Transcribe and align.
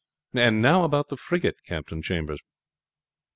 "And 0.33 0.63
now 0.63 0.83
about 0.83 1.09
the 1.09 1.15
frigate, 1.15 1.57
Captain 1.63 2.01
Chambers." 2.01 2.39